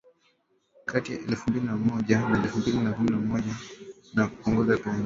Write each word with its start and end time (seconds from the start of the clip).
kati 0.89 1.13
ya 1.13 1.19
elfu 1.19 1.49
mbili 1.49 1.65
na 1.65 1.77
moja 1.77 2.19
na 2.29 2.43
elfu 2.43 2.57
mbili 2.57 2.77
na 2.79 2.93
kumi 2.93 3.09
na 3.09 3.17
moja 3.17 3.53
na 4.13 4.27
kupunguza 4.27 4.77
pengo 4.77 4.99